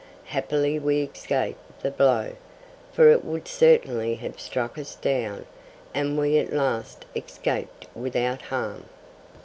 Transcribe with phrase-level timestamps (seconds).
[0.23, 2.31] Happily we escaped the blow;
[2.91, 5.45] for it would certainly have struck us down,
[5.93, 8.85] and we at last escaped without harm.